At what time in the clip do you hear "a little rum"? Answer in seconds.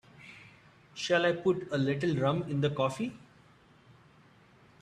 1.71-2.41